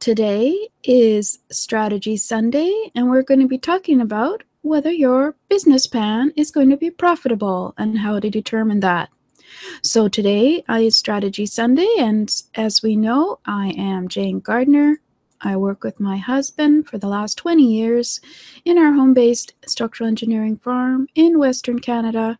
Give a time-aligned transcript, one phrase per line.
[0.00, 6.32] Today is Strategy Sunday, and we're going to be talking about whether your business plan
[6.36, 9.10] is going to be profitable and how to determine that.
[9.82, 15.02] So today is Strategy Sunday, and as we know, I am Jane Gardner.
[15.42, 18.22] I work with my husband for the last 20 years
[18.64, 22.38] in our home based structural engineering firm in Western Canada,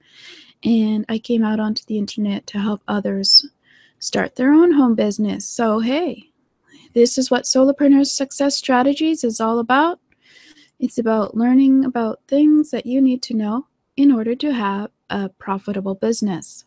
[0.64, 3.47] and I came out onto the internet to help others
[3.98, 5.47] start their own home business.
[5.47, 6.30] So, hey,
[6.92, 10.00] this is what Solopreneur Success Strategies is all about.
[10.78, 13.66] It's about learning about things that you need to know
[13.97, 16.64] in order to have a profitable business.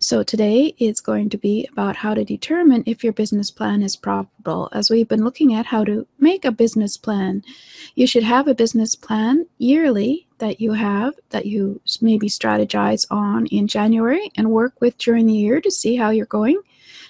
[0.00, 3.96] So, today it's going to be about how to determine if your business plan is
[3.96, 4.70] profitable.
[4.72, 7.44] As we've been looking at how to make a business plan,
[7.94, 13.46] you should have a business plan yearly that you have that you maybe strategize on
[13.46, 16.60] in January and work with during the year to see how you're going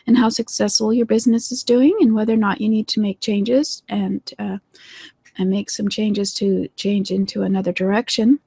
[0.07, 3.21] and how successful your business is doing and whether or not you need to make
[3.21, 4.59] changes and uh,
[5.39, 8.39] and make some changes to change into another direction.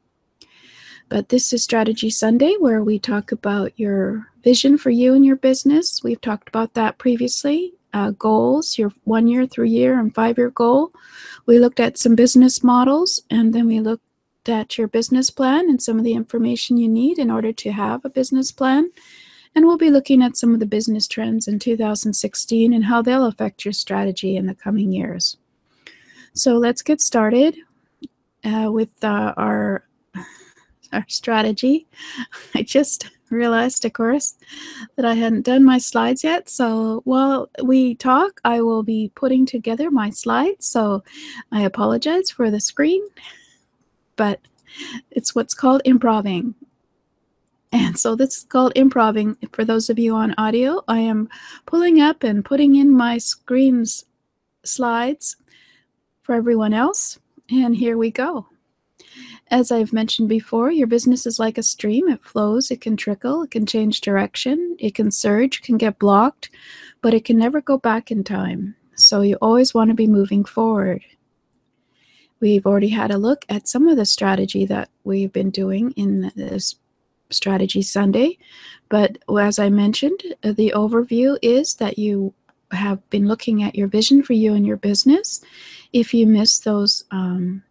[1.09, 5.35] But this is Strategy Sunday, where we talk about your vision for you and your
[5.35, 6.03] business.
[6.03, 7.73] We've talked about that previously.
[7.93, 10.91] Uh, goals, your one year, three year, and five year goal.
[11.45, 14.03] We looked at some business models and then we looked
[14.49, 18.03] at your business plan and some of the information you need in order to have
[18.03, 18.91] a business plan.
[19.55, 23.25] And we'll be looking at some of the business trends in 2016 and how they'll
[23.25, 25.37] affect your strategy in the coming years.
[26.33, 27.55] So let's get started
[28.43, 29.85] uh, with uh, our,
[30.91, 31.87] our strategy.
[32.55, 34.35] I just realized, of course,
[34.95, 36.49] that I hadn't done my slides yet.
[36.49, 40.67] So while we talk, I will be putting together my slides.
[40.67, 41.03] So
[41.51, 43.01] I apologize for the screen,
[44.15, 44.39] but
[45.11, 46.55] it's what's called improving.
[47.75, 49.35] And so this is called improving.
[49.51, 51.27] For those of you on audio, I am
[51.65, 54.05] pulling up and putting in my screen's
[54.63, 55.35] slides
[56.21, 57.19] for everyone else.
[57.51, 58.47] And here we go.
[59.51, 62.07] As I've mentioned before, your business is like a stream.
[62.07, 66.49] It flows, it can trickle, it can change direction, it can surge, can get blocked,
[67.01, 68.77] but it can never go back in time.
[68.95, 71.03] So you always want to be moving forward.
[72.39, 76.31] We've already had a look at some of the strategy that we've been doing in
[76.37, 76.75] this
[77.29, 78.37] Strategy Sunday.
[78.89, 82.33] But as I mentioned, uh, the overview is that you
[82.71, 85.41] have been looking at your vision for you and your business.
[85.93, 87.63] If you missed those um,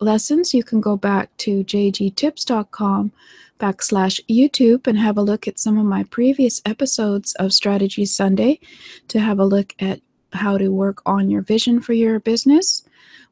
[0.00, 3.12] lessons, you can go back to jgtips.com
[3.58, 8.60] backslash YouTube and have a look at some of my previous episodes of Strategy Sunday
[9.08, 10.00] to have a look at
[10.32, 12.84] how to work on your vision for your business.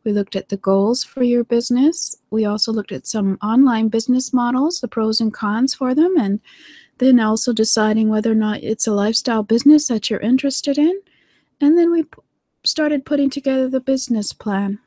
[0.06, 2.16] We looked at the goals for your business.
[2.30, 6.38] We also looked at some online business models, the pros and cons for them, and
[6.98, 11.00] then also deciding whether or not it's a lifestyle business that you're interested in.
[11.60, 12.04] And then we
[12.62, 14.78] started putting together the business plan.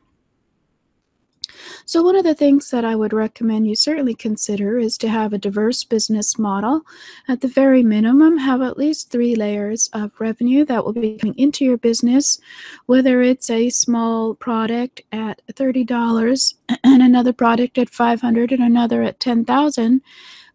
[1.85, 5.33] So, one of the things that I would recommend you certainly consider is to have
[5.33, 6.81] a diverse business model.
[7.27, 11.37] At the very minimum, have at least three layers of revenue that will be coming
[11.37, 12.39] into your business,
[12.85, 16.53] whether it's a small product at $30
[16.83, 20.01] and another product at 500 and another at 10,000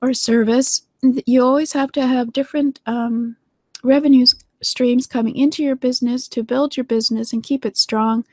[0.01, 0.83] or service.
[1.27, 3.37] You always have to have different um,
[3.83, 8.25] revenues streams coming into your business to build your business and keep it strong.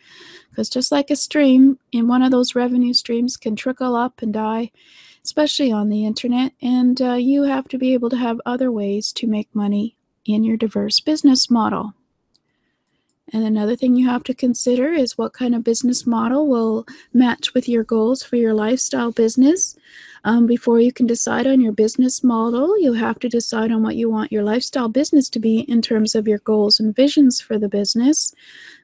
[0.49, 4.33] Because just like a stream, in one of those revenue streams can trickle up and
[4.33, 4.71] die,
[5.23, 6.53] especially on the internet.
[6.61, 10.43] And uh, you have to be able to have other ways to make money in
[10.43, 11.93] your diverse business model.
[13.33, 17.53] And another thing you have to consider is what kind of business model will match
[17.53, 19.77] with your goals for your lifestyle business.
[20.23, 23.95] Um, before you can decide on your business model, you have to decide on what
[23.95, 27.57] you want your lifestyle business to be in terms of your goals and visions for
[27.57, 28.33] the business.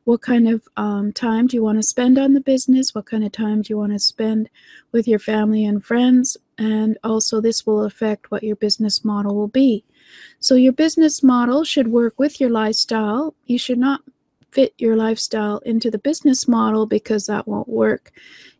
[0.05, 2.95] What kind of um, time do you want to spend on the business?
[2.95, 4.49] What kind of time do you want to spend
[4.91, 6.37] with your family and friends?
[6.57, 9.83] And also, this will affect what your business model will be.
[10.39, 13.35] So, your business model should work with your lifestyle.
[13.45, 14.01] You should not
[14.51, 18.11] fit your lifestyle into the business model because that won't work.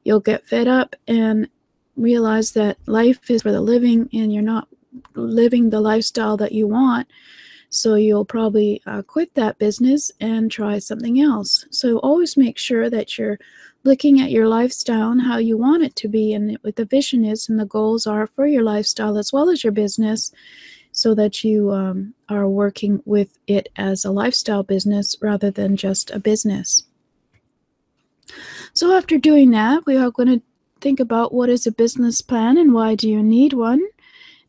[0.03, 1.49] You'll get fed up and
[1.95, 4.67] realize that life is for the living and you're not
[5.15, 7.07] living the lifestyle that you want.
[7.69, 11.65] So you'll probably uh, quit that business and try something else.
[11.69, 13.39] So always make sure that you're
[13.83, 17.25] looking at your lifestyle and how you want it to be and what the vision
[17.25, 20.31] is and the goals are for your lifestyle as well as your business
[20.97, 26.09] so that you um, are working with it as a lifestyle business rather than just
[26.09, 26.85] a business.
[28.73, 30.41] So after doing that, we are going to
[30.81, 33.81] think about what is a business plan and why do you need one.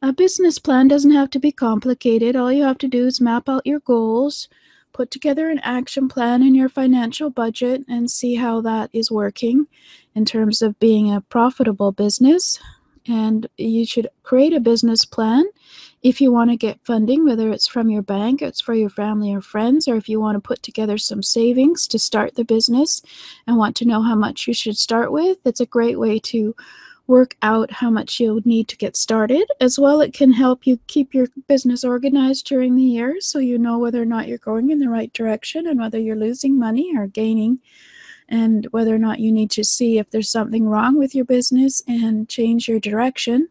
[0.00, 2.34] A business plan doesn't have to be complicated.
[2.34, 4.48] All you have to do is map out your goals,
[4.94, 9.66] put together an action plan in your financial budget, and see how that is working
[10.14, 12.58] in terms of being a profitable business.
[13.08, 15.46] And you should create a business plan
[16.02, 19.34] if you want to get funding, whether it's from your bank, it's for your family
[19.34, 23.02] or friends, or if you want to put together some savings to start the business
[23.46, 26.54] and want to know how much you should start with, it's a great way to
[27.08, 29.48] work out how much you'll need to get started.
[29.60, 33.58] As well, it can help you keep your business organized during the year so you
[33.58, 36.92] know whether or not you're going in the right direction and whether you're losing money
[36.96, 37.60] or gaining,
[38.28, 41.82] and whether or not you need to see if there's something wrong with your business
[41.86, 43.48] and change your direction.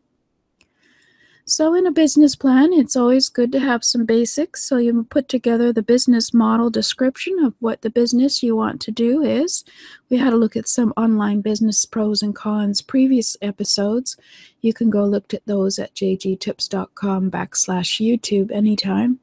[1.50, 4.68] So, in a business plan, it's always good to have some basics.
[4.68, 8.92] So, you put together the business model description of what the business you want to
[8.92, 9.64] do is.
[10.10, 14.18] We had a look at some online business pros and cons previous episodes.
[14.60, 19.20] You can go look at those at jgtips.com backslash YouTube anytime.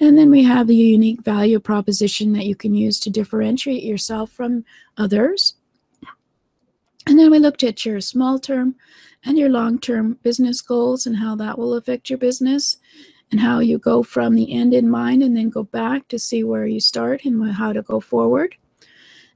[0.00, 4.30] And then we have the unique value proposition that you can use to differentiate yourself
[4.30, 4.64] from
[4.98, 5.54] others.
[7.06, 8.76] And then we looked at your small term
[9.24, 12.78] and your long term business goals and how that will affect your business
[13.30, 16.44] and how you go from the end in mind and then go back to see
[16.44, 18.56] where you start and how to go forward.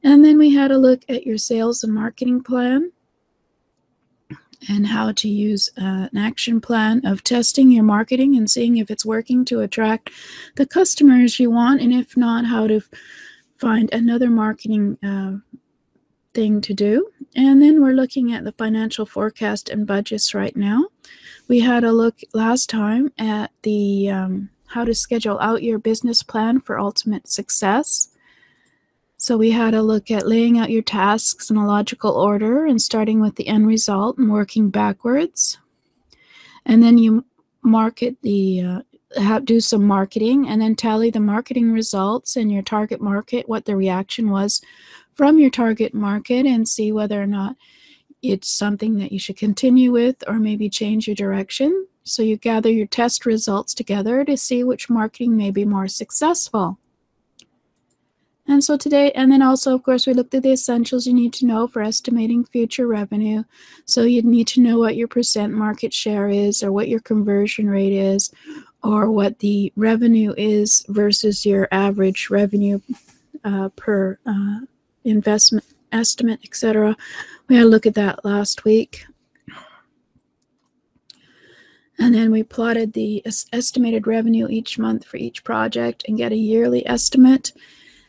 [0.02, 2.92] And then we had a look at your sales and marketing plan
[4.68, 8.90] and how to use uh, an action plan of testing your marketing and seeing if
[8.90, 10.10] it's working to attract
[10.56, 12.80] the customers you want, and if not, how to
[13.58, 15.36] find another marketing uh,
[16.34, 17.08] thing to do.
[17.36, 20.86] And then we're looking at the financial forecast and budgets right now.
[21.46, 26.22] We had a look last time at the um, how to schedule out your business
[26.22, 28.08] plan for ultimate success.
[29.28, 32.80] So we had a look at laying out your tasks in a logical order and
[32.80, 35.58] starting with the end result and working backwards.
[36.64, 37.26] And then you
[37.60, 38.82] market the uh,
[39.20, 43.66] have, do some marketing and then tally the marketing results in your target market, what
[43.66, 44.62] the reaction was
[45.12, 47.54] from your target market and see whether or not
[48.22, 51.86] it's something that you should continue with or maybe change your direction.
[52.02, 56.78] So you gather your test results together to see which marketing may be more successful.
[58.48, 61.34] And so today, and then also, of course, we looked at the essentials you need
[61.34, 63.44] to know for estimating future revenue.
[63.84, 67.68] So you'd need to know what your percent market share is, or what your conversion
[67.68, 68.32] rate is,
[68.82, 72.80] or what the revenue is versus your average revenue
[73.44, 74.60] uh, per uh,
[75.04, 76.96] investment estimate, etc.
[77.48, 79.04] We had a look at that last week.
[81.98, 83.22] And then we plotted the
[83.52, 87.52] estimated revenue each month for each project and get a yearly estimate.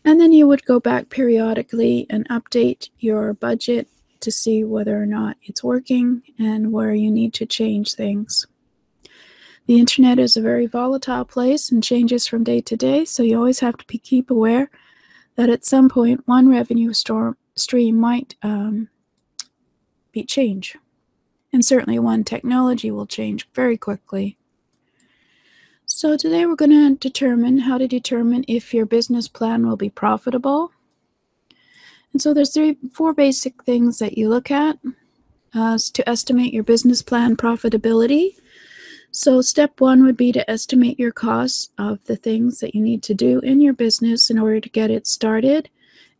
[0.06, 3.88] And then you would go back periodically and update your budget
[4.22, 8.48] to see whether or not it's working and where you need to change things.
[9.68, 13.38] The internet is a very volatile place and changes from day to day, so you
[13.38, 14.72] always have to be, keep aware
[15.36, 18.90] that at some point one revenue storm, stream might um,
[20.12, 20.76] be change.
[21.54, 24.39] And certainly one technology will change very quickly.
[26.00, 29.90] So today we're going to determine how to determine if your business plan will be
[29.90, 30.72] profitable.
[32.14, 34.80] And so there's three, four basic things that you look at
[35.54, 38.38] uh, to estimate your business plan profitability.
[39.12, 43.04] So, step one would be to estimate your costs of the things that you need
[43.04, 45.70] to do in your business in order to get it started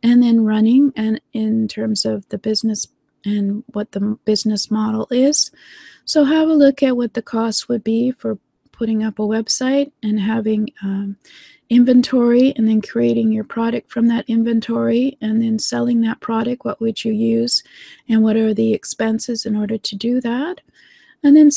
[0.02, 2.86] and then running, and in terms of the business
[3.24, 5.50] and what the business model is.
[6.04, 8.36] So, have a look at what the cost would be for
[8.80, 11.14] putting up a website and having um,
[11.68, 16.64] inventory and then creating your product from that inventory and then selling that product.
[16.64, 17.62] What would you use
[18.08, 20.62] and what are the expenses in order to do that?
[21.22, 21.50] And then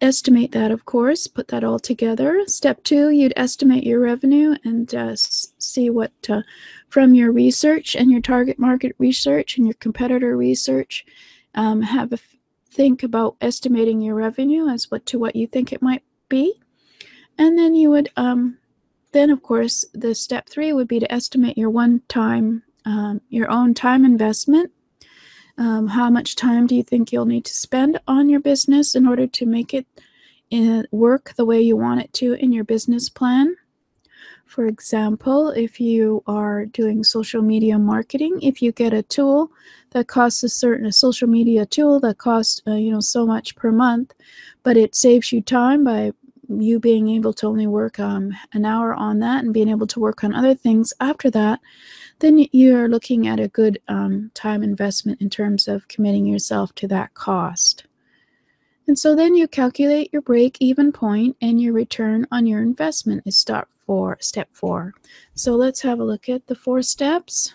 [0.00, 2.44] estimate that, of course, put that all together.
[2.46, 6.42] Step two, you'd estimate your revenue and uh, see what, uh,
[6.88, 11.04] from your research and your target market research and your competitor research,
[11.56, 12.18] um, have a
[12.70, 16.60] think about estimating your revenue as what to what you think it might be.
[17.36, 18.58] And then you would, um,
[19.12, 23.50] then of course, the step three would be to estimate your one time, um, your
[23.50, 24.72] own time investment
[25.58, 29.06] um, how much time do you think you'll need to spend on your business in
[29.06, 29.86] order to make it
[30.50, 33.56] in, uh, work the way you want it to in your business plan?
[34.46, 39.50] For example, if you are doing social media marketing, if you get a tool
[39.90, 43.56] that costs a certain a social media tool that costs uh, you know so much
[43.56, 44.14] per month,
[44.68, 46.12] but it saves you time by
[46.46, 49.98] you being able to only work um, an hour on that and being able to
[49.98, 51.58] work on other things after that,
[52.18, 56.86] then you're looking at a good um, time investment in terms of committing yourself to
[56.86, 57.84] that cost.
[58.86, 63.22] And so then you calculate your break even point and your return on your investment
[63.24, 64.92] is step four, step four.
[65.34, 67.54] So let's have a look at the four steps.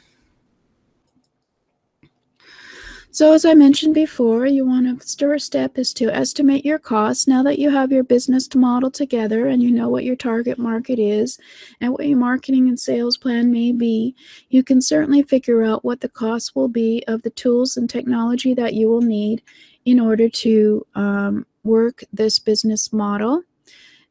[3.13, 7.27] So as I mentioned before, you want to first step is to estimate your costs.
[7.27, 10.97] Now that you have your business model together and you know what your target market
[10.97, 11.37] is
[11.79, 14.15] and what your marketing and sales plan may be,
[14.49, 18.55] you can certainly figure out what the cost will be of the tools and technology
[18.55, 19.43] that you will need
[19.85, 23.43] in order to um, work this business model.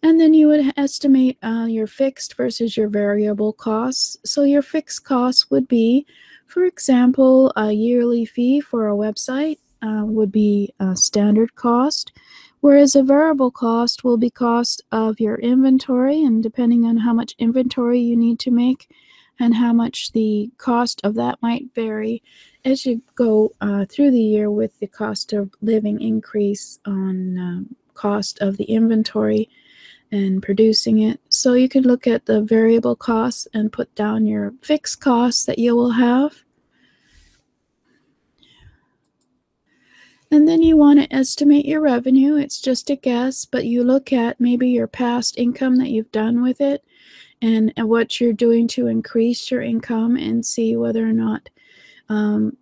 [0.03, 4.17] And then you would estimate uh, your fixed versus your variable costs.
[4.25, 6.07] So your fixed costs would be
[6.53, 12.13] for example, a yearly fee for a website uh, would be a standard cost,
[12.61, 17.35] whereas a variable cost will be cost of your inventory, and depending on how much
[17.39, 18.91] inventory you need to make
[19.41, 22.23] and how much the cost of that might vary
[22.67, 27.77] as you go uh, through the year with the cost of living increase on um,
[27.95, 29.49] cost of the inventory
[30.13, 31.19] and producing it.
[31.31, 35.59] So you can look at the variable costs and put down your fixed costs that
[35.59, 36.45] you will have.
[40.31, 42.37] And then you want to estimate your revenue.
[42.37, 46.43] It's just a guess, but you look at maybe your past income that you've done
[46.43, 46.85] with it
[47.41, 51.49] and, what you're doing to increase your income and see whether or not
[52.09, 52.57] um,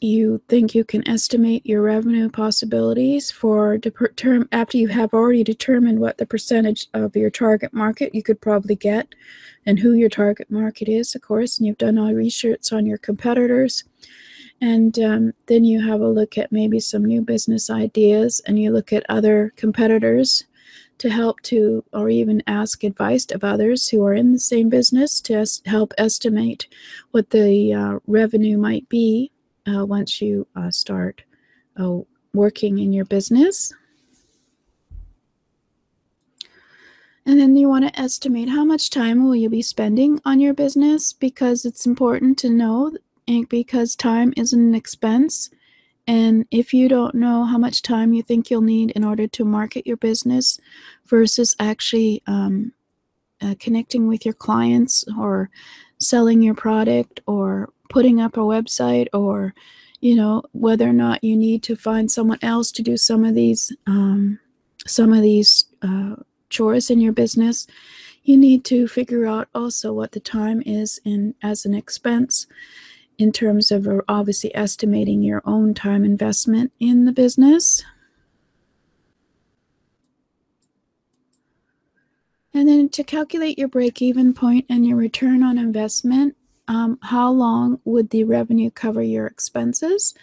[0.00, 5.98] you think you can estimate your revenue possibilities for term after you have already determined
[5.98, 9.14] what the percentage of your target market you could probably get
[9.66, 12.98] and who your target market is of course and you've done all research on your
[12.98, 13.84] competitors.
[14.62, 18.70] And um, then you have a look at maybe some new business ideas and you
[18.70, 20.44] look at other competitors
[20.98, 25.18] to help to or even ask advice of others who are in the same business
[25.22, 26.66] to help estimate
[27.10, 29.32] what the uh, revenue might be
[29.66, 31.22] uh, once you uh, start
[31.78, 31.98] uh,
[32.32, 33.72] working in your business.
[37.26, 40.54] And then you want to estimate how much time will you be spending on your
[40.54, 42.92] business because it's important to know
[43.48, 45.50] because time is an expense.
[46.06, 49.44] And if you don't know how much time you think you'll need in order to
[49.44, 50.58] market your business
[51.06, 52.72] versus actually um,
[53.42, 55.50] uh, connecting with your clients or
[55.98, 59.54] selling your product or putting up a website or
[60.00, 63.34] you know whether or not you need to find someone else to do some of
[63.34, 64.38] these um,
[64.86, 66.16] some of these uh,
[66.48, 67.66] chores in your business
[68.22, 72.46] you need to figure out also what the time is in as an expense
[73.18, 77.84] in terms of obviously estimating your own time investment in the business
[82.52, 86.36] and then to calculate your break even point and your return on investment
[86.68, 90.14] um, how long would the revenue cover your expenses?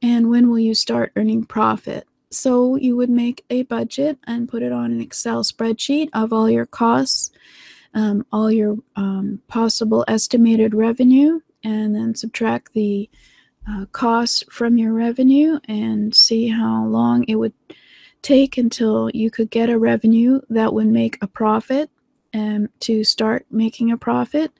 [0.00, 2.06] And when will you start earning profit?
[2.30, 6.48] So you would make a budget and put it on an excel spreadsheet of all
[6.48, 7.32] your costs
[7.94, 13.08] um, all your um, possible estimated revenue and then subtract the
[13.68, 17.52] uh, cost from your revenue and see how long it would
[18.22, 21.90] take until you could get a revenue that would make a profit
[22.32, 24.52] and to start making a profit.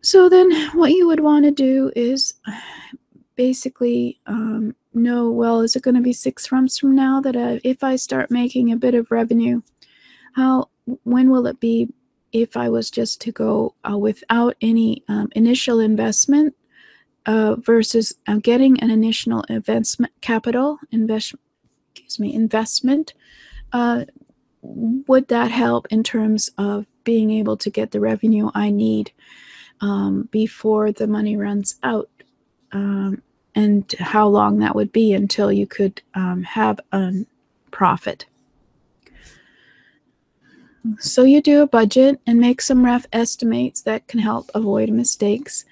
[0.00, 2.34] So then what you would want to do is
[3.36, 7.60] basically um, know, well, is it going to be six months from now that I,
[7.62, 9.62] if I start making a bit of revenue,
[10.34, 10.70] how,
[11.04, 11.88] when will it be
[12.32, 16.54] if I was just to go uh, without any um, initial investment
[17.26, 21.42] uh, versus uh, getting an initial investment capital investment,
[21.96, 23.14] excuse me, investment,
[23.72, 24.04] uh,
[24.62, 29.12] would that help in terms of being able to get the revenue I need?
[29.80, 32.08] um, before the money runs out,
[32.72, 33.22] um,
[33.54, 37.12] and how long that would be until you could um, have a
[37.70, 38.26] profit.
[40.98, 45.64] So you do a budget and make some rough estimates that can help avoid mistakes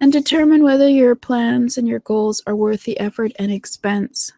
[0.00, 4.32] and determine whether your plans and your goals are worth the effort and expense.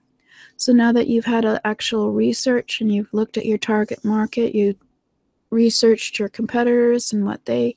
[0.61, 4.55] So now that you've had an actual research and you've looked at your target market,
[4.55, 4.77] you
[5.49, 7.77] researched your competitors and what they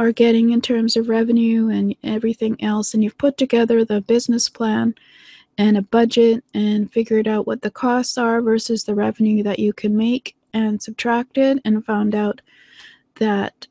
[0.00, 4.48] are getting in terms of revenue and everything else, and you've put together the business
[4.48, 4.96] plan
[5.56, 9.72] and a budget and figured out what the costs are versus the revenue that you
[9.72, 12.40] can make and subtracted and found out
[13.20, 13.68] that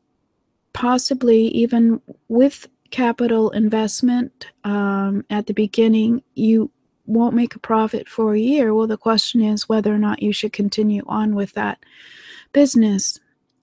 [0.71, 1.99] possibly even
[2.29, 6.71] with capital investment um, at the beginning, you
[7.07, 8.73] won't make a profit for a year.
[8.73, 11.79] Well, the question is whether or not you should continue on with that
[12.53, 13.19] business.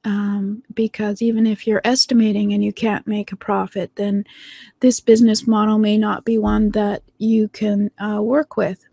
[0.06, 4.24] Um, because even if you're estimating and you can't make a profit, then
[4.80, 8.84] this business model may not be one that you can uh, work with.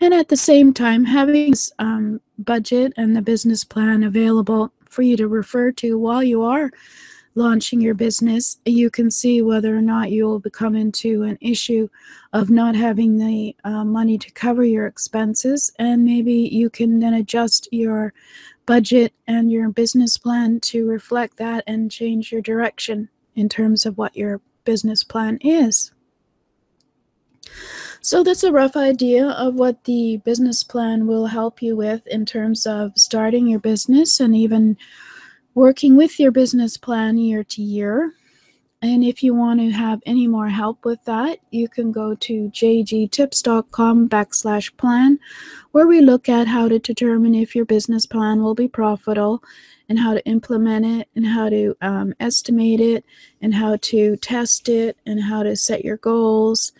[0.00, 5.02] And at the same time, having this um, budget and the business plan available for
[5.02, 6.70] you to refer to while you are
[7.36, 11.88] launching your business, you can see whether or not you will become into an issue
[12.32, 15.70] of not having the uh, money to cover your expenses.
[15.78, 18.12] And maybe you can then adjust your
[18.64, 23.98] budget and your business plan to reflect that and change your direction in terms of
[23.98, 25.92] what your business plan is.
[28.00, 32.24] So that's a rough idea of what the business plan will help you with in
[32.24, 34.76] terms of starting your business and even
[35.56, 38.12] working with your business plan year to year.
[38.82, 42.50] And if you want to have any more help with that, you can go to
[42.50, 45.18] jgtips.com backslash plan,
[45.72, 49.42] where we look at how to determine if your business plan will be profitable
[49.88, 53.02] and how to implement it and how to um, estimate it
[53.40, 56.72] and how to test it and how to set your goals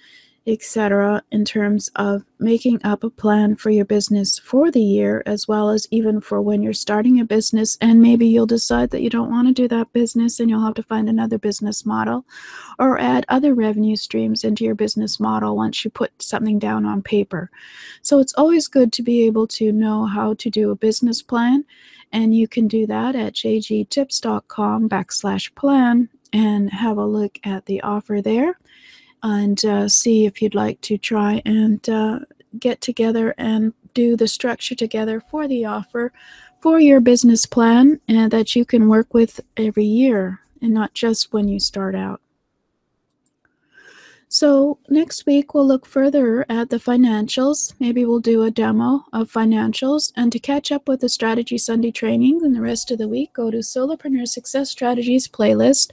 [0.46, 5.48] etc., in terms of making up a plan for your business for the year, as
[5.48, 7.76] well as even for when you're starting a business.
[7.80, 10.74] And maybe you'll decide that you don't want to do that business and you'll have
[10.74, 12.24] to find another business model
[12.78, 17.02] or add other revenue streams into your business model once you put something down on
[17.02, 17.50] paper.
[18.02, 21.64] So it's always good to be able to know how to do a business plan.
[22.12, 27.80] And you can do that at jgtips.com backslash plan and have a look at the
[27.80, 28.58] offer there
[29.26, 32.20] and uh, see if you'd like to try and uh,
[32.60, 36.12] get together and do the structure together for the offer
[36.60, 41.32] for your business plan and that you can work with every year and not just
[41.32, 42.20] when you start out.
[44.28, 47.74] So next week we'll look further at the financials.
[47.80, 50.12] Maybe we'll do a demo of financials.
[50.16, 53.32] And to catch up with the Strategy Sunday training and the rest of the week,
[53.32, 55.90] go to Solopreneur Success Strategies playlist